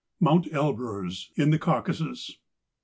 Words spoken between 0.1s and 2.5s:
MOUNT ELBUEZ IN THE CAUCASUS.